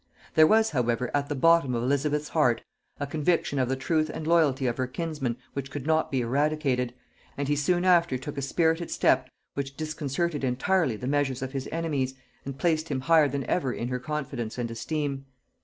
[0.33, 2.63] There was however at the bottom of Elizabeth's heart
[2.99, 6.95] a conviction of the truth and loyalty of her kinsman which could not be eradicated,
[7.37, 11.69] and he soon after took a spirited step which disconcerted entirely the measures of his
[11.71, 15.27] enemies, and placed him higher than ever in her confidence and esteem.